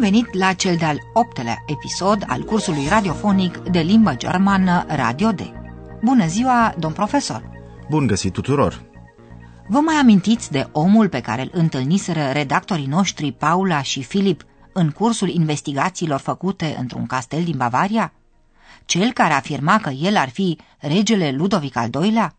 Venit 0.00 0.34
la 0.34 0.52
cel 0.52 0.76
de-al 0.76 0.98
optelea 1.12 1.56
episod 1.66 2.24
al 2.26 2.42
cursului 2.42 2.88
radiofonic 2.88 3.56
de 3.56 3.80
limbă 3.80 4.14
germană 4.16 4.84
Radio 4.88 5.32
D. 5.32 5.40
Bună 6.02 6.26
ziua, 6.26 6.74
domn 6.78 6.94
profesor! 6.94 7.50
Bun 7.88 8.06
găsit 8.06 8.32
tuturor! 8.32 8.82
Vă 9.68 9.78
mai 9.78 9.94
amintiți 9.94 10.50
de 10.50 10.68
omul 10.72 11.08
pe 11.08 11.20
care 11.20 11.42
îl 11.42 11.50
întâlniseră 11.52 12.30
redactorii 12.32 12.86
noștri 12.86 13.32
Paula 13.32 13.82
și 13.82 14.02
Filip 14.02 14.44
în 14.72 14.90
cursul 14.90 15.28
investigațiilor 15.28 16.20
făcute 16.20 16.76
într-un 16.78 17.06
castel 17.06 17.44
din 17.44 17.56
Bavaria? 17.56 18.12
Cel 18.84 19.12
care 19.12 19.32
afirma 19.32 19.78
că 19.78 19.90
el 19.90 20.16
ar 20.16 20.28
fi 20.28 20.58
regele 20.78 21.30
Ludovic 21.30 21.76
al 21.76 21.90
II-lea? 22.02 22.36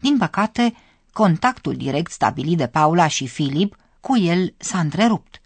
Din 0.00 0.16
păcate, 0.18 0.74
contactul 1.12 1.74
direct 1.74 2.10
stabilit 2.10 2.56
de 2.56 2.66
Paula 2.66 3.06
și 3.06 3.26
Filip 3.26 3.76
cu 4.00 4.18
el 4.18 4.54
s-a 4.56 4.78
întrerupt. 4.78 5.39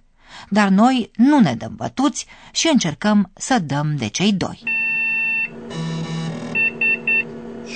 Dar 0.49 0.69
noi 0.69 1.11
nu 1.17 1.41
ne 1.41 1.55
dăm 1.55 1.73
bătuți 1.77 2.27
și 2.53 2.69
încercăm 2.73 3.31
să 3.35 3.59
dăm 3.59 3.97
de 3.97 4.09
cei 4.09 4.33
doi. 4.33 4.63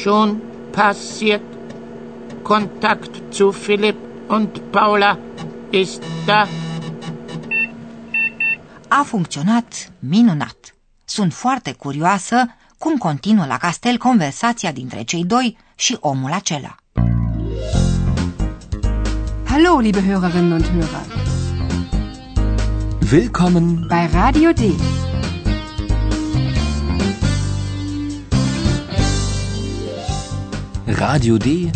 Schon 0.00 0.40
passiert. 0.70 1.42
Kontakt 2.42 3.32
zu 3.32 3.50
Philipp 3.50 3.98
und 4.28 4.58
Paula 4.58 5.18
ist 5.70 6.02
da. 6.26 6.48
A 8.88 9.02
funcționat 9.02 9.92
minunat. 9.98 10.74
Sunt 11.04 11.32
foarte 11.32 11.72
curioasă 11.72 12.46
cum 12.78 12.96
continuă 12.96 13.46
la 13.46 13.56
castel 13.56 13.96
conversația 13.98 14.72
dintre 14.72 15.02
cei 15.02 15.24
doi 15.24 15.56
și 15.74 15.96
omul 16.00 16.32
acela. 16.32 16.74
Hallo, 19.44 19.78
liebe 19.78 20.00
Hörerinnen 20.00 20.52
und 20.52 20.64
Hörer, 20.64 21.27
Willkommen 23.10 23.88
bei 23.88 24.04
Radio 24.12 24.52
D. 24.52 24.76
Radio 30.86 31.38
D. 31.38 31.70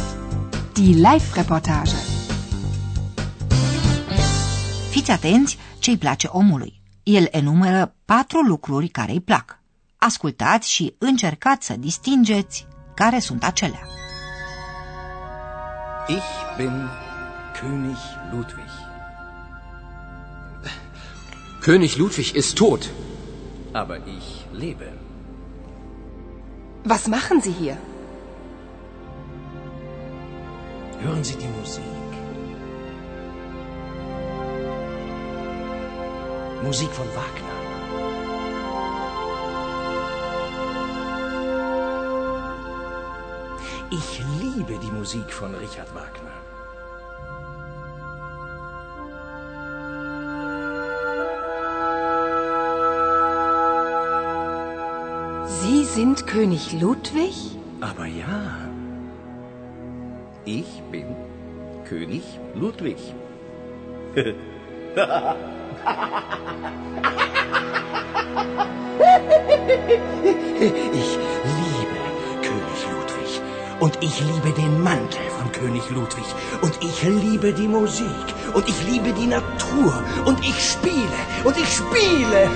Die 0.75 0.95
Live-Reportage. 0.95 1.97
Fiți 4.91 5.11
atenți 5.11 5.59
ce-i 5.79 5.99
place 5.99 6.27
omului. 6.31 6.81
El 7.03 7.29
enumeră 7.31 7.95
patru 8.05 8.41
lucruri 8.41 8.89
care 8.89 9.13
îi 9.13 9.21
plac. 9.21 9.59
Ascultați 9.99 10.71
și 10.71 10.95
încercați 10.99 11.67
să 11.67 11.75
distingeți 11.79 12.67
care 12.95 13.19
sunt 13.19 13.45
acelea. 13.45 13.87
Ich 16.09 16.57
bin 16.57 16.89
König 17.61 17.97
Ludwig. 18.33 18.92
König 21.63 21.97
Ludwig 21.97 22.35
ist 22.35 22.59
tot. 22.59 22.91
Aber 23.73 23.99
ich 24.05 24.47
lebe. 24.53 24.89
Was 26.83 27.07
machen 27.07 27.41
Sie 27.41 27.53
hier? 27.53 27.77
Hören 31.03 31.23
Sie 31.23 31.36
die 31.36 31.53
Musik. 31.61 32.09
Musik 36.64 36.91
von 36.91 37.07
Wagner. 37.20 37.57
Ich 43.91 44.11
liebe 44.41 44.81
die 44.85 44.91
Musik 44.91 45.33
von 45.33 45.55
Richard 45.55 45.95
Wagner. 45.95 46.52
Sind 55.95 56.27
König 56.27 56.73
Ludwig? 56.80 57.35
Aber 57.83 58.07
ja, 58.07 58.57
ich 60.47 60.80
bin 60.91 61.05
König 61.85 62.23
Ludwig. 62.55 62.97
Ich 64.14 64.25
liebe 71.58 71.98
König 72.41 72.80
Ludwig. 72.91 73.42
Und 73.80 73.98
ich 74.01 74.20
liebe 74.20 74.51
den 74.57 74.83
Mantel 74.83 75.20
von 75.39 75.53
König 75.53 75.91
Ludwig. 75.91 76.24
Und 76.63 76.79
ich 76.80 77.03
liebe 77.03 77.53
die 77.53 77.69
Musik. 77.69 78.07
Und 78.55 78.67
ich 78.67 78.83
liebe 78.89 79.13
die 79.13 79.27
Natur. 79.27 80.03
Und 80.24 80.41
ich 80.42 80.59
spiele. 80.70 81.19
Und 81.45 81.57
ich 81.59 81.69
spiele. 81.69 82.51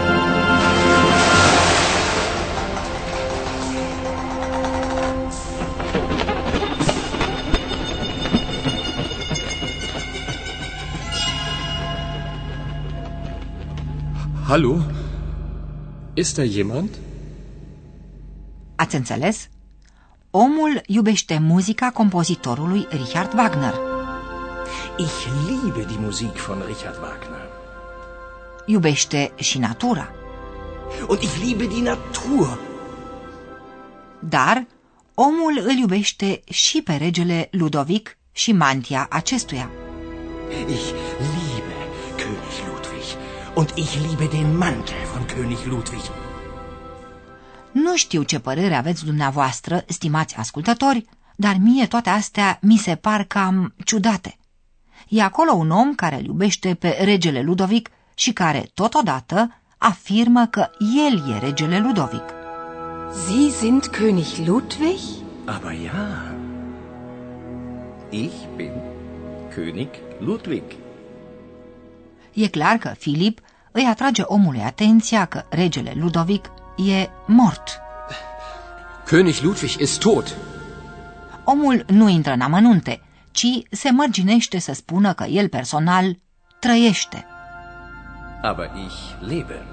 Hallo? 14.48 14.80
Ist 16.14 16.36
da 16.36 16.44
jemand? 16.44 16.90
Ați 18.74 18.94
înțeles? 18.94 19.48
Omul 20.30 20.82
iubește 20.86 21.38
muzica 21.38 21.90
compozitorului 21.90 22.86
Richard 22.90 23.32
Wagner. 23.34 23.74
Ich 24.98 25.26
liebe 25.46 25.84
die 25.84 25.98
Musik 26.00 26.36
von 26.36 26.62
Richard 26.66 26.96
Wagner. 27.02 27.48
Iubește 28.66 29.32
și 29.36 29.58
natura. 29.58 30.08
Und 31.08 31.20
ich 31.20 31.42
liebe 31.42 31.66
die 31.66 31.82
Natur. 31.82 32.58
Dar 34.18 34.66
omul 35.14 35.62
îl 35.64 35.76
iubește 35.78 36.40
și 36.50 36.82
pe 36.82 36.94
regele 36.94 37.48
Ludovic 37.50 38.18
și 38.32 38.52
mantia 38.52 39.06
acestuia. 39.10 39.70
Ich 40.68 40.92
liebe 41.18 41.46
König 41.46 41.55
Ludwig. 41.55 41.55
Und 43.60 43.72
ich 43.74 43.90
liebe 44.06 44.26
den 44.28 44.56
Mantel 44.56 45.02
von 45.12 45.24
König 45.26 45.64
Ludwig. 45.66 46.04
Nu 47.72 47.96
știu 47.96 48.22
ce 48.22 48.38
părere 48.38 48.74
aveți 48.74 49.04
dumneavoastră, 49.04 49.84
stimați 49.86 50.36
ascultători, 50.36 51.04
dar 51.36 51.56
mie 51.60 51.86
toate 51.86 52.08
astea 52.10 52.58
mi 52.62 52.76
se 52.76 52.94
par 52.94 53.24
cam 53.24 53.74
ciudate. 53.84 54.36
E 55.08 55.22
acolo 55.22 55.52
un 55.52 55.70
om 55.70 55.94
care 55.94 56.16
îl 56.16 56.24
iubește 56.24 56.74
pe 56.74 56.98
regele 57.00 57.42
Ludovic 57.42 57.88
și 58.14 58.32
care, 58.32 58.70
totodată, 58.74 59.60
afirmă 59.78 60.46
că 60.46 60.70
el 60.96 61.34
e 61.34 61.38
regele 61.38 61.78
Ludovic. 61.78 62.24
Sie 63.26 63.50
sind 63.50 63.86
König 63.86 64.46
Ludwig? 64.46 64.98
Aber 65.44 65.72
ja, 65.84 66.34
ich 68.10 68.34
bin 68.56 68.72
König 69.54 69.88
Ludwig. 70.18 70.62
E 72.32 72.48
clar 72.48 72.76
că 72.76 72.88
Filip 72.98 73.40
îi 73.76 73.86
atrage 73.86 74.22
omului 74.22 74.60
atenția 74.60 75.24
că 75.24 75.44
regele 75.48 75.92
Ludovic 75.96 76.50
e 76.76 77.08
mort. 77.26 77.80
König 79.04 79.40
Ludwig 79.42 79.70
ist 79.78 80.00
tot. 80.00 80.36
Omul 81.44 81.84
nu 81.88 82.08
intră 82.08 82.32
în 82.32 82.40
amănunte, 82.40 83.02
ci 83.30 83.46
se 83.70 83.90
mărginește 83.90 84.58
să 84.58 84.72
spună 84.72 85.12
că 85.12 85.24
el 85.24 85.48
personal 85.48 86.18
trăiește. 86.60 87.24
Aber 88.42 88.70
ich 88.86 89.28
lebe. 89.28 89.66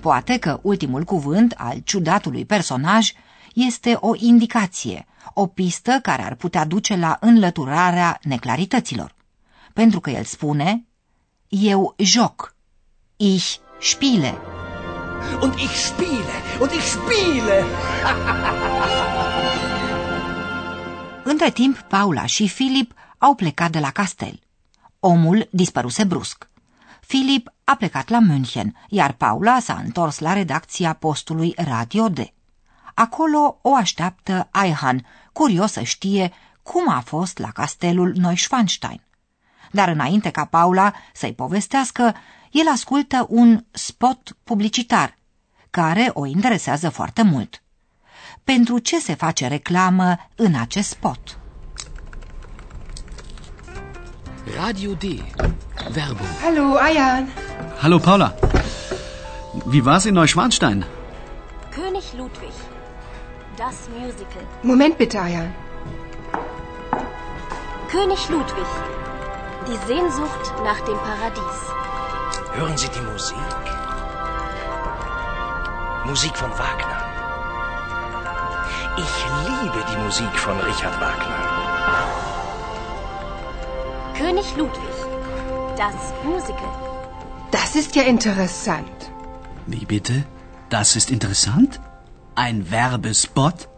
Poate 0.00 0.38
că 0.38 0.58
ultimul 0.62 1.04
cuvânt 1.04 1.54
al 1.56 1.78
ciudatului 1.84 2.44
personaj 2.44 3.12
este 3.54 3.96
o 4.00 4.10
indicație, 4.16 5.06
o 5.34 5.46
pistă 5.46 5.98
care 6.02 6.22
ar 6.22 6.34
putea 6.34 6.64
duce 6.64 6.96
la 6.96 7.16
înlăturarea 7.20 8.18
neclarităților. 8.22 9.14
Pentru 9.72 10.00
că 10.00 10.10
el 10.10 10.24
spune, 10.24 10.84
eu 11.48 11.94
joc, 11.98 12.53
ich 13.32 13.60
spiele. 13.78 14.32
Und 15.40 15.54
ich 15.66 15.74
spiele. 15.88 16.34
Und 16.60 16.70
ich 16.72 16.84
spiele. 16.96 17.56
Între 21.32 21.50
timp, 21.50 21.78
Paula 21.78 22.26
și 22.26 22.48
Filip 22.48 22.92
au 23.18 23.34
plecat 23.34 23.70
de 23.70 23.78
la 23.78 23.90
castel. 23.90 24.40
Omul 25.00 25.48
dispăruse 25.50 26.04
brusc. 26.04 26.48
Filip 27.00 27.52
a 27.64 27.74
plecat 27.74 28.08
la 28.08 28.18
München, 28.18 28.76
iar 28.88 29.12
Paula 29.12 29.58
s-a 29.60 29.80
întors 29.84 30.18
la 30.18 30.32
redacția 30.32 30.92
postului 30.92 31.54
Radio 31.56 32.08
D. 32.08 32.18
Acolo 32.94 33.58
o 33.62 33.74
așteaptă 33.74 34.48
Aihan, 34.50 35.06
curios 35.32 35.72
să 35.72 35.82
știe 35.82 36.32
cum 36.62 36.88
a 36.88 37.00
fost 37.00 37.38
la 37.38 37.50
castelul 37.50 38.12
Neuschwanstein. 38.16 39.00
Dar 39.70 39.88
înainte 39.88 40.30
ca 40.30 40.44
Paula 40.44 40.92
să-i 41.12 41.34
povestească, 41.34 42.14
el 42.60 42.68
ascultă 42.68 43.26
un 43.28 43.64
spot 43.70 44.36
publicitar, 44.44 45.18
care 45.70 46.10
o 46.12 46.26
interesează 46.26 46.88
foarte 46.88 47.22
mult. 47.22 47.62
Pentru 48.44 48.78
ce 48.78 48.98
se 49.00 49.14
face 49.14 49.46
reclamă 49.46 50.16
în 50.34 50.54
acest 50.54 50.88
spot? 50.88 51.38
Radio 54.56 54.92
D. 54.92 55.02
Werbung. 55.94 56.28
Hallo, 56.42 56.76
Ayan. 56.76 57.28
Hallo 57.80 57.98
Paula. 57.98 58.34
Wie 59.66 59.82
war's 59.82 60.04
in 60.04 60.12
Neuschwanstein? 60.12 60.84
König 61.70 62.04
Ludwig. 62.16 62.52
Das 63.56 63.76
Musical. 63.98 64.46
Moment 64.62 64.96
bitte, 64.96 65.18
Ayan. 65.18 65.54
König 67.90 68.28
Ludwig. 68.28 68.70
Die 69.66 69.78
Sehnsucht 69.86 70.52
nach 70.64 70.80
dem 70.84 70.98
Paradies. 71.08 71.83
Hören 72.56 72.76
Sie 72.78 72.88
die 72.88 73.00
Musik? 73.00 73.36
Musik 76.06 76.36
von 76.36 76.50
Wagner. 76.50 76.98
Ich 78.96 79.14
liebe 79.46 79.80
die 79.90 79.96
Musik 80.04 80.34
von 80.44 80.56
Richard 80.60 80.96
Wagner. 81.00 81.40
König 84.20 84.56
Ludwig. 84.56 84.96
Das 85.76 85.96
Musical. 86.22 86.72
Das 87.50 87.74
ist 87.74 87.96
ja 87.96 88.04
interessant. 88.04 89.10
Wie 89.66 89.84
bitte? 89.84 90.24
Das 90.68 90.94
ist 90.94 91.10
interessant? 91.10 91.80
Ein 92.36 92.70
Werbespot? 92.70 93.68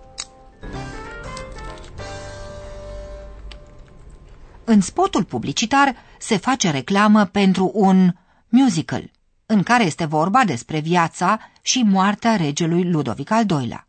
În 4.64 4.81
spotul 4.81 5.25
publicitar 5.25 5.94
se 6.19 6.37
face 6.37 6.70
reclamă 6.70 7.25
pentru 7.25 7.70
un 7.75 8.12
musical, 8.49 9.11
în 9.47 9.63
care 9.63 9.85
este 9.85 10.05
vorba 10.05 10.45
despre 10.45 10.79
viața 10.79 11.39
și 11.61 11.83
moartea 11.83 12.37
regelui 12.37 12.91
Ludovic 12.91 13.31
al 13.31 13.45
II-lea. 13.51 13.87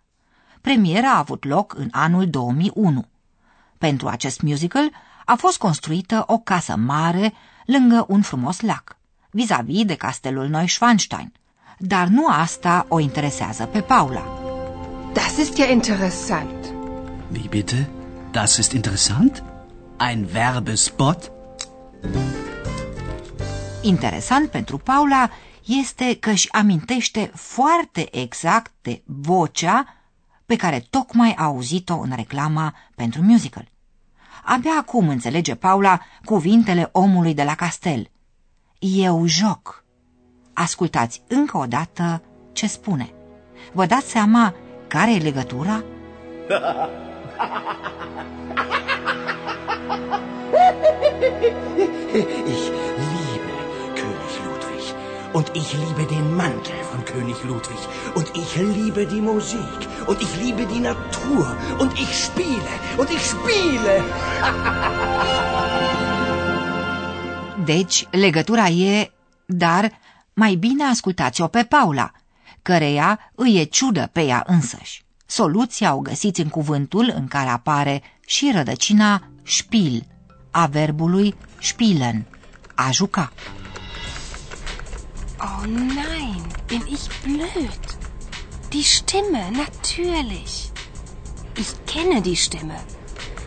Premiera 0.62 1.12
a 1.12 1.18
avut 1.18 1.44
loc 1.46 1.74
în 1.78 1.88
anul 1.92 2.30
2001. 2.30 3.06
Pentru 3.78 4.08
acest 4.08 4.42
musical 4.42 4.90
a 5.26 5.36
fost 5.36 5.58
construită 5.58 6.24
o 6.28 6.38
casă 6.38 6.76
mare 6.76 7.34
lângă 7.66 8.06
un 8.08 8.22
frumos 8.22 8.62
lac, 8.62 8.98
vis-a-vis 9.30 9.86
de 9.86 9.96
castelul 9.96 10.48
Neuschwanstein. 10.48 11.34
Dar 11.78 12.08
nu 12.08 12.28
asta 12.28 12.86
o 12.90 13.00
interesează 13.00 13.66
pe 13.66 13.82
Paula. 13.82 14.24
Das 15.14 15.38
ist 15.38 15.58
ja 15.58 15.66
interessant. 15.66 16.74
Wie 17.32 17.48
bitte? 17.50 17.90
Das 18.32 18.58
ist 18.58 18.72
interessant? 18.72 19.44
Ein 20.00 20.28
Werbespot? 20.32 21.32
Interesant 23.88 24.50
pentru 24.50 24.78
Paula 24.78 25.30
este 25.66 26.18
că 26.20 26.30
își 26.30 26.54
amintește 26.54 27.32
foarte 27.34 28.18
exact 28.20 28.74
de 28.82 29.02
vocea 29.06 29.86
pe 30.46 30.56
care 30.56 30.86
tocmai 30.90 31.34
a 31.38 31.44
auzit-o 31.44 32.00
în 32.00 32.12
reclama 32.16 32.74
pentru 32.96 33.22
musical. 33.22 33.68
Abia 34.44 34.72
acum 34.80 35.10
înțelege 35.10 35.56
Paula 35.56 36.00
cuvintele 36.26 36.90
omului 36.92 37.34
de 37.34 37.44
la 37.44 37.56
castel. 37.56 38.10
Eu 38.80 39.26
joc. 39.26 39.84
Ascultați 40.54 41.22
încă 41.28 41.58
o 41.58 41.66
dată 41.66 42.22
ce 42.52 42.68
spune. 42.68 43.14
Vă 43.74 43.86
dați 43.86 44.10
seama 44.10 44.54
care 44.88 45.14
e 45.14 45.18
legătura? 45.18 45.84
Ich 52.48 52.68
liebe 52.68 52.97
König 52.97 52.97
Ludwig. 52.97 52.97
Und 55.38 55.48
ich 55.62 55.70
liebe 55.84 56.04
den 56.16 56.28
Mantel 56.36 56.80
von 56.92 57.02
König 57.06 57.40
Ludwig. 57.50 57.82
Und 58.18 58.28
ich 58.42 58.52
liebe 58.56 59.06
die 59.14 59.22
Musik. 59.22 59.80
Und 60.10 60.20
ich 60.26 60.34
liebe 60.44 60.64
die 60.66 60.80
Natur. 60.80 61.46
Und 61.82 61.92
ich 62.04 62.12
spiele. 62.26 62.74
Und 62.98 63.10
ich 63.16 63.24
spiele. 63.34 63.94
Deci, 67.72 68.08
legătura 68.12 68.68
e, 68.68 69.12
dar 69.46 70.00
mai 70.34 70.56
bine 70.56 70.84
ascultați-o 70.84 71.48
pe 71.48 71.64
Paula, 71.64 72.12
căreia 72.62 73.32
îi 73.36 73.60
e 73.60 73.64
ciudă 73.64 74.10
pe 74.12 74.22
ea 74.22 74.44
însăși. 74.48 75.06
Soluția 75.26 75.94
o 75.94 76.00
găsiți 76.00 76.42
în 76.42 76.50
cuvântul 76.50 77.14
în 77.16 77.28
care 77.28 77.50
apare 77.50 78.02
și 78.26 78.52
rădăcina 78.54 79.24
spiel, 79.44 80.08
a 80.52 80.66
verbului 80.66 81.36
spielen, 81.60 82.26
a 82.76 82.92
juca. 82.92 83.32
Oh 85.40 85.66
nein, 85.66 86.42
bin 86.68 86.84
ich 86.88 87.08
blöd. 87.24 87.84
Die 88.74 88.84
Stimme, 88.84 89.52
natürlich. 89.52 90.72
Ich 91.56 91.72
kenne 91.86 92.22
die 92.22 92.36
Stimme. 92.36 92.80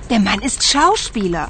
Der 0.09 0.21
Mann 0.21 0.41
ist 0.41 0.63
Schauspieler. 0.63 1.49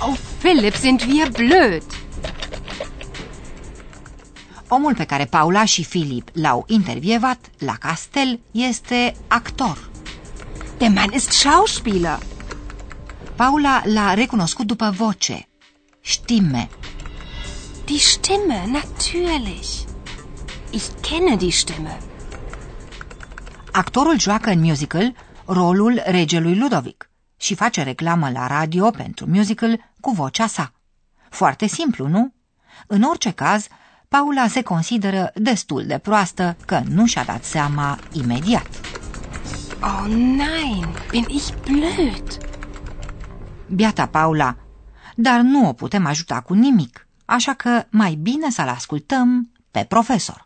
Oh, 0.00 0.16
Philipp, 0.40 0.76
sind 0.76 1.06
wir 1.06 1.30
blöd. 1.30 1.84
Omul 4.68 4.94
pe 4.94 5.04
care 5.04 5.24
Paula 5.24 5.64
și 5.64 5.84
Filip 5.84 6.30
l-au 6.32 6.64
intervievat 6.68 7.38
la 7.58 7.76
castel 7.76 8.40
este 8.50 9.14
actor. 9.28 9.90
Der 10.78 10.90
Mann 10.90 11.12
ist 11.12 11.32
Schauspieler. 11.32 12.18
Paula 13.36 13.82
l-a 13.84 14.14
recunoscut 14.14 14.66
după 14.66 14.90
voce. 14.90 15.49
Stimme. 16.00 16.68
Die 17.84 17.98
Stimme, 17.98 18.66
natürlich. 18.66 19.86
Ich 20.70 20.88
kenne 21.00 21.36
die 21.36 21.50
Stimme. 21.50 21.98
Actorul 23.72 24.18
joacă 24.20 24.50
în 24.50 24.60
musical 24.60 25.14
rolul 25.44 26.02
regelui 26.04 26.58
Ludovic 26.58 27.10
și 27.36 27.54
face 27.54 27.82
reclamă 27.82 28.30
la 28.30 28.46
radio 28.46 28.90
pentru 28.90 29.26
musical 29.28 29.92
cu 30.00 30.10
vocea 30.10 30.46
sa. 30.46 30.72
Foarte 31.28 31.66
simplu, 31.66 32.06
nu? 32.06 32.32
În 32.86 33.02
orice 33.02 33.30
caz, 33.30 33.66
Paula 34.08 34.46
se 34.48 34.62
consideră 34.62 35.30
destul 35.34 35.84
de 35.86 35.98
proastă 35.98 36.56
că 36.66 36.80
nu 36.88 37.06
și-a 37.06 37.24
dat 37.24 37.44
seama 37.44 37.98
imediat. 38.12 38.68
Oh 39.82 40.04
nein, 40.08 40.86
bin 41.10 41.24
ich 41.28 41.48
blöd. 41.64 42.38
Biata 43.66 44.06
Paula, 44.06 44.56
dar 45.22 45.40
nu 45.40 45.68
o 45.68 45.72
putem 45.72 46.06
ajuta 46.06 46.40
cu 46.40 46.54
nimic, 46.54 47.06
așa 47.24 47.52
că 47.52 47.82
mai 47.90 48.14
bine 48.14 48.50
să-l 48.50 48.68
ascultăm 48.68 49.50
pe 49.70 49.84
profesor. 49.88 50.44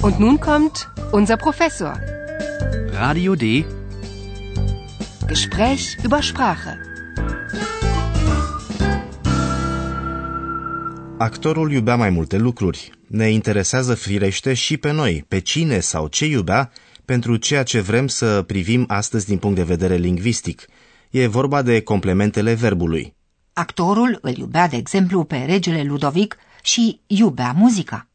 Und 0.00 0.14
nun 0.14 0.36
kommt 0.36 0.92
unser 1.12 1.36
Professor. 1.36 2.00
Radio 2.92 3.34
D. 3.34 3.42
Gespräch 5.26 5.96
über 6.04 6.22
Sprache. 6.22 6.78
Actorul 11.18 11.72
iubea 11.72 11.96
mai 11.96 12.10
multe 12.10 12.36
lucruri. 12.36 12.90
Ne 13.06 13.30
interesează 13.30 13.94
firește 13.94 14.54
și 14.54 14.76
pe 14.76 14.92
noi, 14.92 15.24
pe 15.28 15.38
cine 15.38 15.80
sau 15.80 16.06
ce 16.06 16.26
iubea, 16.26 16.72
pentru 17.04 17.36
ceea 17.36 17.62
ce 17.62 17.80
vrem 17.80 18.06
să 18.06 18.42
privim 18.42 18.84
astăzi 18.88 19.26
din 19.26 19.38
punct 19.38 19.56
de 19.56 19.62
vedere 19.62 19.96
lingvistic. 19.96 20.66
E 21.16 21.26
vorba 21.26 21.62
de 21.62 21.82
complementele 21.82 22.54
verbului. 22.54 23.14
Actorul 23.52 24.18
îl 24.20 24.36
iubea, 24.36 24.68
de 24.68 24.76
exemplu, 24.76 25.24
pe 25.24 25.36
regele 25.36 25.82
Ludovic 25.82 26.36
și 26.62 27.00
iubea 27.06 27.52
muzica. 27.52 28.08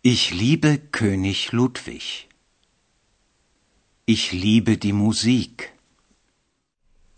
Ich 0.00 0.30
liebe 0.30 0.76
König 0.90 1.50
Ludwig. 1.50 2.00
Ich 4.04 4.30
liebe 4.30 4.74
die 4.74 4.92
Musik. 4.92 5.62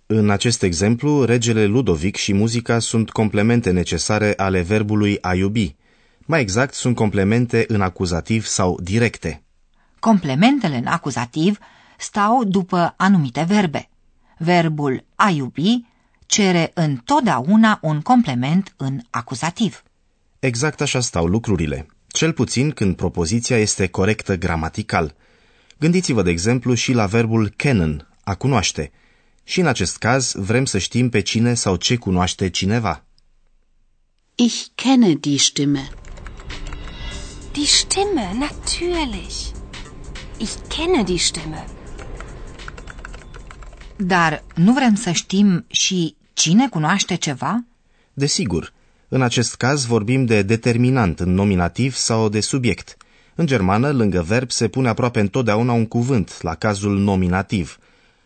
În 0.07 0.31
acest 0.31 0.63
exemplu, 0.63 1.25
regele 1.25 1.65
Ludovic 1.65 2.17
și 2.17 2.33
muzica 2.33 2.79
sunt 2.79 3.11
complemente 3.11 3.71
necesare 3.71 4.35
ale 4.37 4.61
verbului 4.61 5.19
a 5.21 5.35
iubi. 5.35 5.77
Mai 6.19 6.41
exact, 6.41 6.75
sunt 6.75 6.95
complemente 6.95 7.65
în 7.69 7.81
acuzativ 7.81 8.45
sau 8.45 8.79
directe. 8.83 9.43
Complementele 9.99 10.77
în 10.77 10.87
acuzativ 10.87 11.59
stau 11.99 12.45
după 12.45 12.95
anumite 12.97 13.45
verbe. 13.49 13.87
Verbul 14.43 15.05
a 15.15 15.31
iubi 15.31 15.85
cere 16.27 16.71
întotdeauna 16.75 17.79
un 17.83 18.01
complement 18.01 18.75
în 18.77 19.01
acuzativ. 19.11 19.83
Exact 20.39 20.81
așa 20.81 21.01
stau 21.01 21.27
lucrurile, 21.27 21.87
cel 22.07 22.33
puțin 22.33 22.71
când 22.71 22.97
propoziția 22.97 23.59
este 23.59 23.87
corectă 23.87 24.37
gramatical. 24.37 25.15
Gândiți-vă, 25.79 26.23
de 26.23 26.31
exemplu, 26.31 26.75
și 26.75 26.93
la 26.93 27.07
verbul 27.07 27.49
kennen, 27.49 28.09
a 28.25 28.35
cunoaște. 28.35 28.93
Și 29.45 29.61
în 29.61 29.67
acest 29.67 29.99
caz 29.99 30.35
vrem 30.37 30.65
să 30.65 30.79
știm 30.79 31.09
pe 31.09 31.21
cine 31.21 31.55
sau 31.55 31.77
ce 31.77 31.97
cunoaște 31.97 32.51
cineva. 32.51 33.05
Ich 34.35 34.65
kenne 34.75 35.15
die 35.15 35.39
Stimme. 35.39 35.89
Die 37.53 37.67
Stimme, 37.67 38.37
natürlich. 38.39 39.35
Ich 40.39 40.53
kenne 40.69 41.03
die 41.03 41.19
Stimme. 41.19 41.65
Dar 44.05 44.45
nu 44.55 44.73
vrem 44.73 44.95
să 44.95 45.11
știm 45.11 45.65
și 45.69 46.17
cine 46.33 46.69
cunoaște 46.69 47.15
ceva? 47.15 47.65
Desigur, 48.13 48.73
în 49.09 49.23
acest 49.23 49.55
caz 49.55 49.85
vorbim 49.85 50.25
de 50.25 50.43
determinant 50.43 51.21
în 51.21 51.35
nominativ 51.35 51.95
sau 51.95 52.29
de 52.29 52.41
subiect. 52.41 52.97
În 53.35 53.47
germană, 53.47 53.93
lângă 53.93 54.23
verb 54.23 54.51
se 54.51 54.69
pune 54.69 54.89
aproape 54.89 55.21
întotdeauna 55.21 55.73
un 55.73 55.87
cuvânt, 55.87 56.43
la 56.43 56.55
cazul 56.55 56.99
nominativ. 56.99 57.79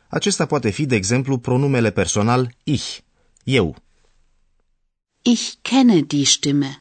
Acesta 0.09 0.47
poate 0.47 0.71
fi, 0.71 0.87
de 0.87 0.95
exemplu, 0.95 1.39
pronumele 1.39 1.91
personal 1.91 2.55
ich, 2.63 2.99
eu. 3.45 3.77
Ich 5.23 5.53
kenne 5.63 6.01
die 6.01 6.25
Stimme. 6.25 6.79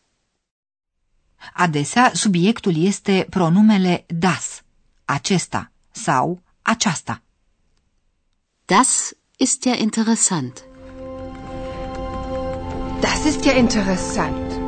Adesea, 1.54 2.12
subiectul 2.14 2.84
este 2.84 3.28
pronumele 3.30 4.06
das, 4.08 4.62
acesta 5.06 5.72
sau 5.92 6.42
aceasta. 6.62 7.20
Das 8.68 9.16
ist 9.38 9.66
ja 9.66 9.76
interessant. 9.76 10.64
Das 13.02 13.26
ist 13.26 13.46
ja 13.46 13.54
interessant. 13.54 14.60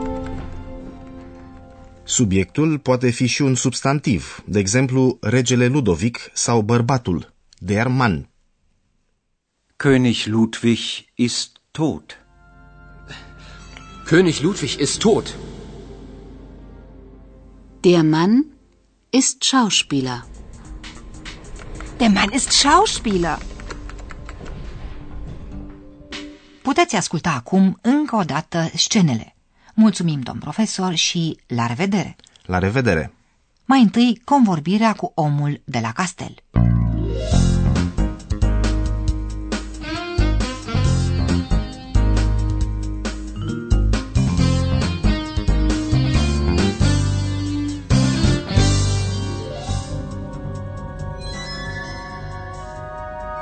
Subiectul 2.03 2.79
poate 2.79 3.09
fi 3.09 3.25
și 3.25 3.41
un 3.41 3.55
substantiv, 3.55 4.43
de 4.45 4.59
exemplu, 4.59 5.17
regele 5.21 5.67
Ludovic 5.67 6.31
sau 6.33 6.61
bărbatul, 6.61 7.33
der 7.57 7.87
Mann. 7.87 8.29
König 9.75 10.25
Ludwig 10.25 10.79
ist 11.15 11.61
tot. 11.71 12.25
König 14.05 14.41
Ludwig 14.41 14.79
ist 14.79 14.99
tot. 14.99 15.35
Der 17.79 18.03
Mann 18.03 18.45
ist 19.09 19.43
Schauspieler. 19.43 20.27
Der 21.97 22.09
Mann 22.09 22.31
ist 22.31 22.51
Schauspieler. 22.51 23.39
Puteți 26.67 26.95
asculta 26.95 27.31
acum 27.31 27.79
încă 27.81 28.15
o 28.15 28.23
dată 28.23 28.69
scenele. 28.75 29.35
Mulțumim, 29.73 30.19
domn 30.19 30.39
profesor, 30.39 30.95
și 30.95 31.39
la 31.47 31.65
revedere! 31.65 32.15
La 32.45 32.57
revedere! 32.57 33.13
Mai 33.65 33.81
întâi, 33.81 34.21
convorbirea 34.23 34.93
cu 34.93 35.11
omul 35.15 35.61
de 35.65 35.79
la 35.79 35.91
castel. 35.91 36.35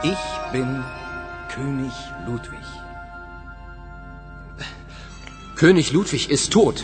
Ich 0.04 0.52
bin 0.52 0.84
König 1.56 1.94
Ludwig. 2.26 2.85
König 5.56 5.94
Ludwig 5.94 6.30
ist 6.30 6.52
tot. 6.52 6.84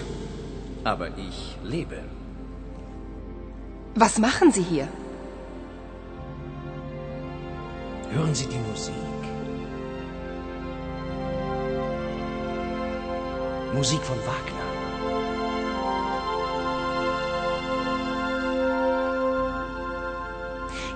Aber 0.85 1.09
ich 1.17 1.57
lebe. 1.61 1.97
Was 3.95 4.17
machen 4.17 4.53
Sie 4.53 4.63
hier? 4.63 4.87
Hören 8.13 8.33
Sie 8.33 8.45
die 8.45 8.63
Musik. 8.69 8.93
Musik 13.73 14.01
von 14.01 14.17
Wagner. 14.19 14.67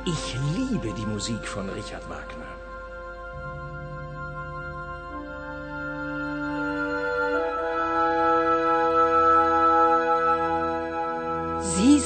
Ich 0.06 0.38
liebe 0.56 0.94
die 0.94 1.06
Musik 1.06 1.46
von 1.46 1.68
Richard 1.70 2.08
Wagner. 2.10 2.52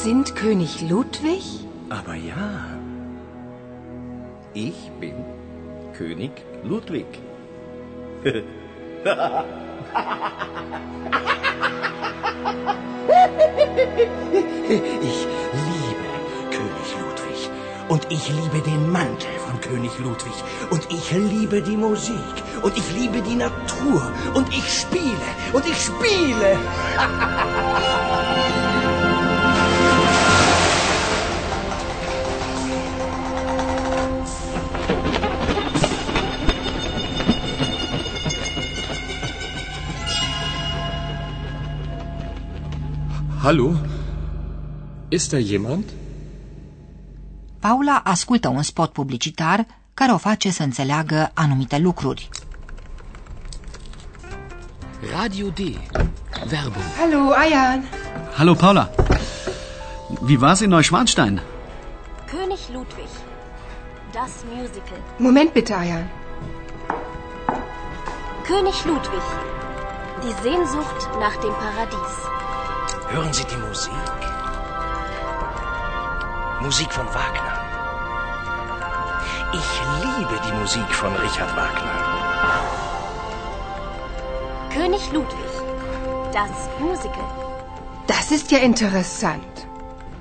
Sind 0.04 0.36
König 0.36 0.82
Ludwig? 0.90 1.44
Aber 1.90 2.16
ja, 2.16 2.66
ich 4.54 4.90
bin 5.00 5.14
König 5.94 6.32
Ludwig. 6.64 7.06
Ich 8.24 8.38
liebe 15.68 16.08
König 16.50 16.90
Ludwig. 17.02 17.50
Und 17.90 18.08
ich 18.10 18.30
liebe 18.30 18.62
den 18.66 18.90
Mantel 18.92 19.36
von 19.46 19.60
König 19.60 20.00
Ludwig. 20.00 20.44
Und 20.70 20.88
ich 20.92 21.12
liebe 21.12 21.62
die 21.62 21.76
Musik. 21.76 22.16
Und 22.62 22.78
ich 22.78 22.94
liebe 22.94 23.22
die 23.22 23.36
Natur. 23.36 24.12
Und 24.34 24.48
ich 24.50 24.80
spiele. 24.80 25.30
Und 25.52 25.66
ich 25.68 25.78
spiele. 25.84 26.58
Hallo? 43.44 43.76
Ist 45.10 45.32
da 45.32 45.38
jemand? 45.40 45.86
Paula 47.60 48.02
ascultă 48.04 48.48
un 48.48 48.62
spot 48.62 48.92
publicitar 48.92 49.66
care 49.94 50.12
o 50.12 50.18
face 50.18 50.50
să 50.52 50.64
înțeleagă 50.64 51.32
anumite 51.34 51.78
lucruri. 51.78 52.30
Radio 55.18 55.48
D. 55.48 55.58
Werbung. 56.52 56.86
Hallo, 56.98 57.32
Ayan. 57.32 57.84
Hallo 58.36 58.54
Paula. 58.54 58.90
Wie 60.28 60.38
war's 60.38 60.62
in 60.62 60.70
Neuschwanstein? 60.70 61.42
König 62.26 62.60
Ludwig. 62.74 63.10
Das 64.12 64.32
Musical. 64.56 65.00
Moment 65.18 65.54
bitte, 65.54 65.74
Ayan. 65.76 66.10
König 68.44 68.86
Ludwig. 68.86 69.26
Die 70.24 70.34
Sehnsucht 70.44 71.00
nach 71.20 71.36
dem 71.44 71.54
Paradies. 71.64 72.14
Hören 73.12 73.34
Sie 73.34 73.44
die 73.46 73.58
Musik. 73.58 73.92
Musik 76.62 76.92
von 76.94 77.08
Wagner. 77.08 77.56
Ich 79.60 79.70
liebe 80.04 80.36
die 80.46 80.54
Musik 80.62 80.90
von 81.02 81.12
Richard 81.16 81.52
Wagner. 81.58 81.98
König 84.76 85.12
Ludwig. 85.12 85.52
Das 86.32 86.54
Musical. 86.80 87.30
Das 88.06 88.30
ist 88.30 88.52
ja 88.52 88.60
interessant. 88.60 89.54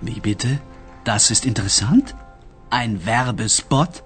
Wie 0.01 0.21
bitte? 0.21 0.59
Das 1.05 1.31
ist 1.31 1.45
interessant? 1.45 2.15
Ein 2.71 3.05
Werbespot? 3.05 4.03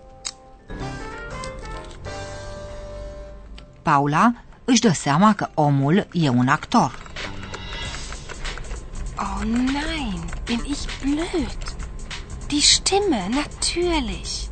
Paula 3.82 4.32
își 4.64 4.80
dă 4.80 4.92
seama 4.92 5.34
că 5.34 5.48
omul 5.54 6.06
e 6.12 6.28
un 6.28 6.48
actor. 6.48 7.11
Oh 9.24 9.44
nein, 9.44 10.20
bin 10.46 10.60
ich 10.74 10.82
blöd. 11.00 11.60
Die 12.50 12.62
Stimme, 12.74 13.20
natürlich. 13.30 14.50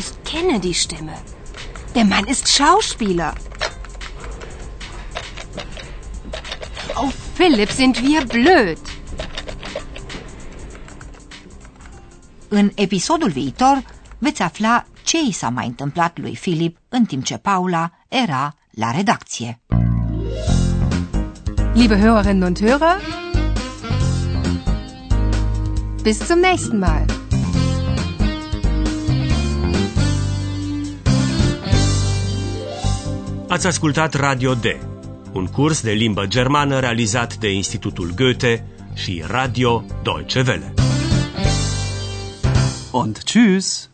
Ich 0.00 0.08
kenne 0.30 0.60
die 0.60 0.74
Stimme. 0.74 1.16
Der 1.94 2.04
Mann 2.04 2.26
ist 2.26 2.46
Schauspieler. 2.48 3.34
Oh, 6.94 7.10
Philipp, 7.36 7.70
sind 7.70 7.96
wir 8.02 8.24
blöd. 8.26 8.78
În 12.48 12.70
episodul 12.74 13.30
viitor 13.30 13.82
veți 14.18 14.42
afla 14.42 14.86
ce 15.04 15.18
i 15.28 15.32
s-a 15.32 15.48
mai 15.48 15.66
întâmplat 15.66 16.18
lui 16.18 16.36
Filip 16.36 16.78
în 16.88 17.04
timp 17.04 17.24
ce 17.24 17.36
Paula 17.36 17.90
era 18.08 18.54
la 18.70 18.90
redacție. 18.90 19.60
Liebe 21.74 21.98
Hörerinnen 21.98 22.42
und 22.42 22.58
Hörer, 22.60 23.21
bis 26.02 26.18
zum 26.18 26.40
nächsten 26.40 26.78
Mal. 26.78 27.04
Ați 33.48 33.66
ascultat 33.66 34.14
Radio 34.14 34.54
D, 34.54 34.64
un 35.32 35.46
curs 35.46 35.80
de 35.82 35.90
limbă 35.90 36.26
germană 36.26 36.78
realizat 36.78 37.36
de 37.36 37.52
Institutul 37.52 38.12
Goethe 38.16 38.66
și 38.94 39.22
Radio 39.26 39.84
Deutsche 40.02 40.42
Welle. 40.46 40.74
Und 42.90 43.18
tschüss. 43.18 43.91